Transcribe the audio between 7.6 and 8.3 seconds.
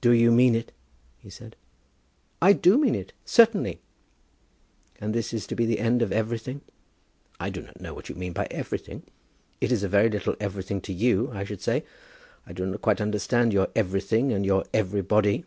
not know what you